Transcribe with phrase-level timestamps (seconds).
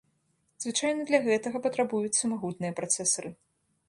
[0.63, 3.29] Звычайна для гэтага патрабуюцца магутныя працэсары.